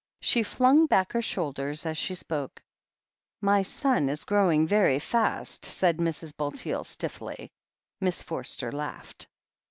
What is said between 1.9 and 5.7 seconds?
she spoke. "My son is growing very fast,"